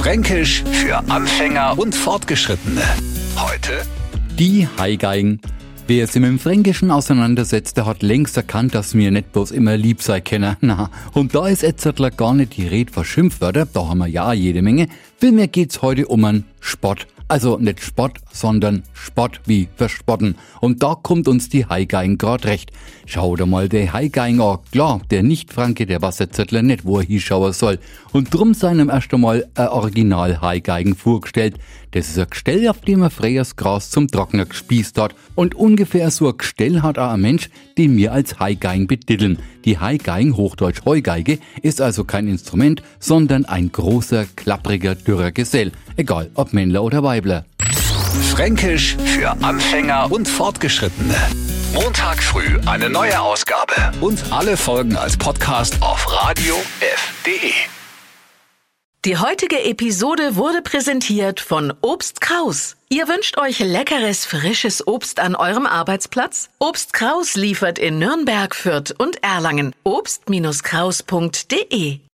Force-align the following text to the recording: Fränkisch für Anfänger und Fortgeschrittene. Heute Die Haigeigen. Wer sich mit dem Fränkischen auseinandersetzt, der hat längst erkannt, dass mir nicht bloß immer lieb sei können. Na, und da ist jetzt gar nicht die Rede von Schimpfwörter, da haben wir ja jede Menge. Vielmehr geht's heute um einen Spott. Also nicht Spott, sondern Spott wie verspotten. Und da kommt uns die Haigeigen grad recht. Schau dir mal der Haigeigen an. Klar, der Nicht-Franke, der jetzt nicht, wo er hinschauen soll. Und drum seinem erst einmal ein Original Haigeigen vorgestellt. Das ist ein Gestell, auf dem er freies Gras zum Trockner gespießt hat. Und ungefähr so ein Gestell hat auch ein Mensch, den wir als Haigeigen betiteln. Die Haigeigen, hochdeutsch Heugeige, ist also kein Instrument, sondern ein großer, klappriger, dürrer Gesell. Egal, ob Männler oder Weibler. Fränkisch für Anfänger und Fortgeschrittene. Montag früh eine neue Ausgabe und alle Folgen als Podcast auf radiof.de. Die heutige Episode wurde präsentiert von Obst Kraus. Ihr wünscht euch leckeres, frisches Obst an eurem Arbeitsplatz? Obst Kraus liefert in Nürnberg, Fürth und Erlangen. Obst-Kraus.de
Fränkisch 0.00 0.64
für 0.64 0.96
Anfänger 1.10 1.78
und 1.78 1.94
Fortgeschrittene. 1.94 2.80
Heute 3.36 3.82
Die 4.38 4.66
Haigeigen. 4.78 5.42
Wer 5.88 6.06
sich 6.06 6.22
mit 6.22 6.30
dem 6.30 6.38
Fränkischen 6.38 6.90
auseinandersetzt, 6.90 7.76
der 7.76 7.84
hat 7.84 8.02
längst 8.02 8.34
erkannt, 8.34 8.74
dass 8.74 8.94
mir 8.94 9.10
nicht 9.10 9.30
bloß 9.32 9.50
immer 9.50 9.76
lieb 9.76 10.00
sei 10.00 10.22
können. 10.22 10.56
Na, 10.62 10.88
und 11.12 11.34
da 11.34 11.48
ist 11.48 11.60
jetzt 11.60 11.86
gar 12.16 12.32
nicht 12.32 12.56
die 12.56 12.66
Rede 12.66 12.90
von 12.90 13.04
Schimpfwörter, 13.04 13.66
da 13.66 13.88
haben 13.88 13.98
wir 13.98 14.06
ja 14.06 14.32
jede 14.32 14.62
Menge. 14.62 14.88
Vielmehr 15.18 15.48
geht's 15.48 15.82
heute 15.82 16.08
um 16.08 16.24
einen 16.24 16.44
Spott. 16.60 17.06
Also 17.30 17.58
nicht 17.58 17.80
Spott, 17.80 18.18
sondern 18.32 18.82
Spott 18.92 19.40
wie 19.46 19.68
verspotten. 19.76 20.34
Und 20.60 20.82
da 20.82 20.96
kommt 21.00 21.28
uns 21.28 21.48
die 21.48 21.64
Haigeigen 21.64 22.18
grad 22.18 22.44
recht. 22.44 22.72
Schau 23.06 23.36
dir 23.36 23.46
mal 23.46 23.68
der 23.68 23.92
Haigeigen 23.92 24.40
an. 24.40 24.58
Klar, 24.72 25.00
der 25.12 25.22
Nicht-Franke, 25.22 25.86
der 25.86 26.00
jetzt 26.00 26.50
nicht, 26.50 26.84
wo 26.84 26.98
er 26.98 27.06
hinschauen 27.06 27.52
soll. 27.52 27.78
Und 28.12 28.34
drum 28.34 28.52
seinem 28.52 28.90
erst 28.90 29.14
einmal 29.14 29.46
ein 29.54 29.68
Original 29.68 30.40
Haigeigen 30.40 30.96
vorgestellt. 30.96 31.54
Das 31.92 32.08
ist 32.08 32.18
ein 32.18 32.26
Gestell, 32.30 32.68
auf 32.68 32.80
dem 32.82 33.02
er 33.02 33.10
freies 33.10 33.56
Gras 33.56 33.90
zum 33.90 34.08
Trockner 34.08 34.46
gespießt 34.46 34.98
hat. 34.98 35.14
Und 35.34 35.54
ungefähr 35.54 36.10
so 36.10 36.28
ein 36.28 36.36
Gestell 36.36 36.82
hat 36.82 36.98
auch 36.98 37.12
ein 37.12 37.20
Mensch, 37.20 37.48
den 37.78 37.96
wir 37.96 38.12
als 38.12 38.38
Haigeigen 38.38 38.86
betiteln. 38.86 39.38
Die 39.64 39.78
Haigeigen, 39.78 40.36
hochdeutsch 40.36 40.84
Heugeige, 40.84 41.38
ist 41.62 41.80
also 41.80 42.04
kein 42.04 42.28
Instrument, 42.28 42.82
sondern 43.00 43.44
ein 43.44 43.72
großer, 43.72 44.26
klappriger, 44.36 44.94
dürrer 44.94 45.32
Gesell. 45.32 45.72
Egal, 45.96 46.30
ob 46.34 46.52
Männler 46.52 46.84
oder 46.84 47.02
Weibler. 47.20 47.44
Fränkisch 48.30 48.96
für 49.04 49.30
Anfänger 49.42 50.10
und 50.10 50.26
Fortgeschrittene. 50.26 51.14
Montag 51.74 52.22
früh 52.22 52.58
eine 52.64 52.88
neue 52.88 53.20
Ausgabe 53.20 53.74
und 54.00 54.18
alle 54.30 54.56
Folgen 54.56 54.96
als 54.96 55.18
Podcast 55.18 55.82
auf 55.82 56.10
radiof.de. 56.10 57.52
Die 59.04 59.18
heutige 59.18 59.62
Episode 59.64 60.36
wurde 60.36 60.62
präsentiert 60.62 61.40
von 61.40 61.74
Obst 61.82 62.22
Kraus. 62.22 62.76
Ihr 62.88 63.06
wünscht 63.06 63.36
euch 63.38 63.58
leckeres, 63.58 64.24
frisches 64.24 64.86
Obst 64.86 65.20
an 65.20 65.36
eurem 65.36 65.66
Arbeitsplatz? 65.66 66.48
Obst 66.58 66.94
Kraus 66.94 67.34
liefert 67.34 67.78
in 67.78 67.98
Nürnberg, 67.98 68.54
Fürth 68.54 68.94
und 68.96 69.22
Erlangen. 69.22 69.74
Obst-Kraus.de 69.84 72.00